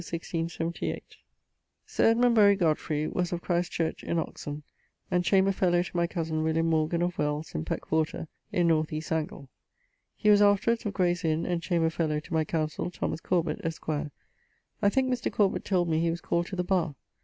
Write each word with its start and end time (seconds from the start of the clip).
Sir 0.03 0.17
Edmund 1.99 2.33
Bury 2.33 2.55
Godfrey 2.55 3.05
was 3.07 3.31
of 3.31 3.43
Christ's 3.43 3.69
Church 3.75 4.03
in 4.03 4.17
Oxon, 4.17 4.63
and 5.11 5.23
chamber 5.23 5.51
fellowe 5.51 5.83
to 5.83 5.95
my 5.95 6.07
cosen 6.07 6.37
W 6.43 6.63
Morgan 6.63 7.03
of 7.03 7.19
Wells, 7.19 7.53
in 7.53 7.63
Peckwater, 7.65 8.27
in 8.51 8.65
north 8.69 8.91
east 8.91 9.11
angle. 9.11 9.47
He 10.15 10.31
was 10.31 10.41
afterwards 10.41 10.87
of 10.87 10.93
Grayes 10.95 11.23
Inne, 11.23 11.45
and 11.45 11.61
chamber 11.61 11.91
fellow 11.91 12.19
to 12.19 12.33
my 12.33 12.43
counsell, 12.43 12.89
Thomas 12.91 13.21
Corbet, 13.21 13.61
esq. 13.63 13.87
I 13.89 14.89
thinke 14.89 15.07
Mr. 15.13 15.31
Corbet 15.31 15.63
told 15.63 15.87
me 15.87 15.99
he 15.99 16.09
was 16.09 16.19
called 16.19 16.47
to 16.47 16.55
the 16.55 16.63
barre. 16.63 16.95